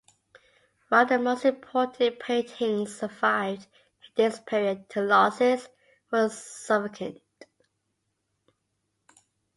[0.89, 3.67] While the most important paintings survived
[4.15, 5.69] this period, the losses
[6.11, 7.21] were significant.